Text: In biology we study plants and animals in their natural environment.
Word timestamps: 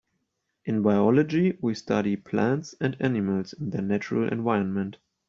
In 0.65 0.81
biology 0.81 1.59
we 1.61 1.75
study 1.75 2.15
plants 2.15 2.73
and 2.81 2.97
animals 2.99 3.53
in 3.53 3.69
their 3.69 3.83
natural 3.83 4.27
environment. 4.29 4.97